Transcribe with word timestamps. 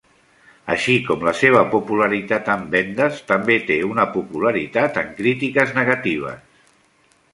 Així 0.75 0.93
com 1.09 1.25
la 1.27 1.33
seva 1.41 1.59
popularitat 1.73 2.49
en 2.55 2.65
vendes, 2.75 3.21
també 3.33 3.57
té 3.69 3.77
una 3.91 4.07
popularitat 4.17 4.99
en 5.03 5.13
crítiques 5.21 5.77
negatives. 5.81 6.43